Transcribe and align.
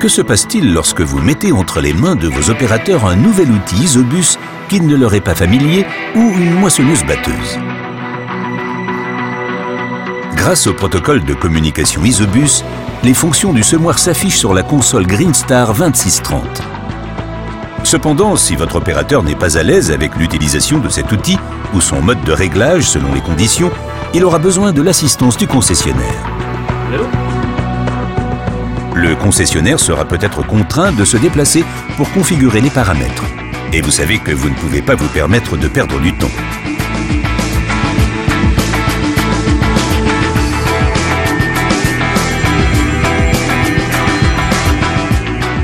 Que 0.00 0.06
se 0.08 0.22
passe-t-il 0.22 0.72
lorsque 0.72 1.00
vous 1.00 1.20
mettez 1.20 1.50
entre 1.50 1.80
les 1.80 1.92
mains 1.92 2.14
de 2.14 2.28
vos 2.28 2.50
opérateurs 2.50 3.04
un 3.04 3.16
nouvel 3.16 3.50
outil 3.50 3.82
Isobus 3.82 4.38
qui 4.68 4.80
ne 4.80 4.94
leur 4.94 5.12
est 5.14 5.20
pas 5.20 5.34
familier 5.34 5.84
ou 6.14 6.20
une 6.20 6.54
moissonneuse-batteuse 6.54 7.58
Grâce 10.36 10.68
au 10.68 10.74
protocole 10.74 11.24
de 11.24 11.34
communication 11.34 12.04
Isobus, 12.04 12.62
les 13.02 13.12
fonctions 13.12 13.52
du 13.52 13.64
semoir 13.64 13.98
s'affichent 13.98 14.38
sur 14.38 14.54
la 14.54 14.62
console 14.62 15.04
Greenstar 15.04 15.74
2630. 15.74 16.62
Cependant, 17.82 18.36
si 18.36 18.54
votre 18.54 18.76
opérateur 18.76 19.24
n'est 19.24 19.34
pas 19.34 19.58
à 19.58 19.64
l'aise 19.64 19.90
avec 19.90 20.14
l'utilisation 20.14 20.78
de 20.78 20.88
cet 20.88 21.10
outil 21.10 21.38
ou 21.74 21.80
son 21.80 22.00
mode 22.02 22.22
de 22.22 22.32
réglage 22.32 22.88
selon 22.88 23.12
les 23.14 23.20
conditions, 23.20 23.72
il 24.14 24.24
aura 24.24 24.38
besoin 24.38 24.70
de 24.72 24.80
l'assistance 24.80 25.36
du 25.36 25.48
concessionnaire. 25.48 26.22
Le 29.00 29.14
concessionnaire 29.14 29.78
sera 29.78 30.04
peut-être 30.06 30.44
contraint 30.44 30.90
de 30.90 31.04
se 31.04 31.16
déplacer 31.16 31.64
pour 31.96 32.10
configurer 32.10 32.60
les 32.60 32.68
paramètres. 32.68 33.22
Et 33.72 33.80
vous 33.80 33.92
savez 33.92 34.18
que 34.18 34.32
vous 34.32 34.50
ne 34.50 34.56
pouvez 34.56 34.82
pas 34.82 34.96
vous 34.96 35.06
permettre 35.06 35.56
de 35.56 35.68
perdre 35.68 36.00
du 36.00 36.12
temps. 36.14 36.26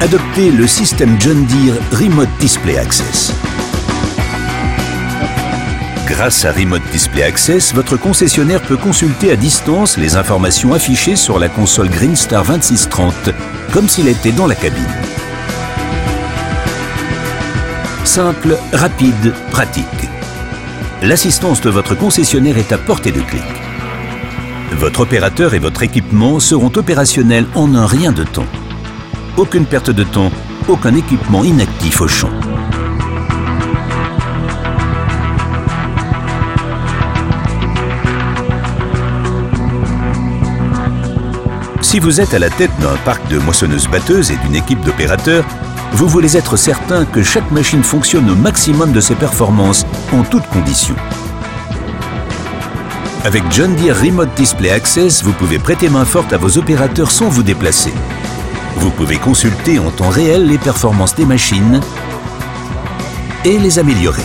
Adoptez 0.00 0.50
le 0.50 0.66
système 0.66 1.14
John 1.20 1.46
Deere 1.46 1.78
Remote 1.92 2.30
Display 2.40 2.78
Access. 2.78 3.32
Grâce 6.10 6.44
à 6.44 6.52
Remote 6.52 6.82
Display 6.92 7.22
Access, 7.22 7.72
votre 7.72 7.96
concessionnaire 7.96 8.60
peut 8.60 8.76
consulter 8.76 9.30
à 9.30 9.36
distance 9.36 9.96
les 9.96 10.16
informations 10.16 10.74
affichées 10.74 11.16
sur 11.16 11.38
la 11.38 11.48
console 11.48 11.88
Greenstar 11.88 12.44
2630, 12.44 13.30
comme 13.72 13.88
s'il 13.88 14.08
était 14.08 14.32
dans 14.32 14.46
la 14.46 14.56
cabine. 14.56 14.82
Simple, 18.04 18.58
rapide, 18.72 19.32
pratique. 19.50 19.86
L'assistance 21.02 21.60
de 21.60 21.70
votre 21.70 21.94
concessionnaire 21.94 22.58
est 22.58 22.72
à 22.72 22.78
portée 22.78 23.12
de 23.12 23.20
clic. 23.20 23.42
Votre 24.72 25.00
opérateur 25.00 25.54
et 25.54 25.58
votre 25.58 25.82
équipement 25.82 26.40
seront 26.40 26.72
opérationnels 26.74 27.46
en 27.54 27.74
un 27.74 27.86
rien 27.86 28.12
de 28.12 28.24
temps 28.24 28.46
aucune 29.36 29.64
perte 29.64 29.90
de 29.90 30.04
temps, 30.04 30.30
aucun 30.68 30.94
équipement 30.94 31.44
inactif 31.44 32.00
au 32.00 32.08
champ. 32.08 32.30
Si 41.90 41.98
vous 41.98 42.20
êtes 42.20 42.34
à 42.34 42.38
la 42.38 42.50
tête 42.50 42.70
d'un 42.78 42.94
parc 43.04 43.26
de 43.26 43.38
moissonneuses-batteuses 43.38 44.30
et 44.30 44.36
d'une 44.36 44.54
équipe 44.54 44.80
d'opérateurs, 44.82 45.44
vous 45.90 46.06
voulez 46.06 46.36
être 46.36 46.54
certain 46.54 47.04
que 47.04 47.24
chaque 47.24 47.50
machine 47.50 47.82
fonctionne 47.82 48.30
au 48.30 48.36
maximum 48.36 48.92
de 48.92 49.00
ses 49.00 49.16
performances 49.16 49.84
en 50.12 50.22
toutes 50.22 50.46
conditions. 50.50 50.94
Avec 53.24 53.42
John 53.50 53.74
Deere 53.74 54.00
Remote 54.00 54.32
Display 54.36 54.70
Access, 54.70 55.24
vous 55.24 55.32
pouvez 55.32 55.58
prêter 55.58 55.88
main 55.88 56.04
forte 56.04 56.32
à 56.32 56.36
vos 56.36 56.58
opérateurs 56.58 57.10
sans 57.10 57.28
vous 57.28 57.42
déplacer. 57.42 57.92
Vous 58.76 58.92
pouvez 58.92 59.16
consulter 59.16 59.80
en 59.80 59.90
temps 59.90 60.10
réel 60.10 60.46
les 60.46 60.58
performances 60.58 61.16
des 61.16 61.26
machines 61.26 61.80
et 63.44 63.58
les 63.58 63.80
améliorer. 63.80 64.22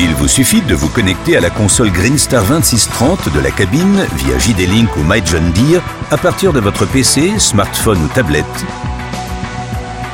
Il 0.00 0.14
vous 0.14 0.28
suffit 0.28 0.62
de 0.62 0.76
vous 0.76 0.88
connecter 0.88 1.36
à 1.36 1.40
la 1.40 1.50
console 1.50 1.90
Greenstar 1.90 2.44
2630 2.44 3.32
de 3.34 3.40
la 3.40 3.50
cabine 3.50 4.06
via 4.14 4.38
JD-Link 4.38 4.96
ou 4.96 5.02
MyJohn 5.02 5.52
à 6.12 6.16
partir 6.16 6.52
de 6.52 6.60
votre 6.60 6.86
PC, 6.86 7.32
smartphone 7.38 8.04
ou 8.04 8.06
tablette, 8.06 8.44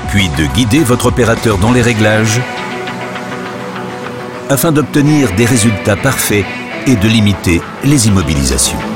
puis 0.09 0.31
de 0.39 0.47
guider 0.55 0.81
votre 0.81 1.06
opérateur 1.06 1.59
dans 1.59 1.73
les 1.73 1.83
réglages 1.83 2.41
afin 4.49 4.73
d'obtenir 4.73 5.31
des 5.34 5.44
résultats 5.44 5.97
parfaits 5.97 6.47
et 6.87 6.97
de 6.97 7.09
limiter 7.09 7.61
les 7.83 8.09
immobilisations. 8.09 8.94